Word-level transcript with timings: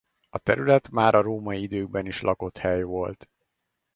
A 0.33 0.37
terület 0.37 0.89
már 0.89 1.15
a 1.15 1.21
római 1.21 1.61
időkben 1.61 2.05
is 2.05 2.21
lakott 2.21 2.57
hely 2.57 2.81
volt. 2.83 3.29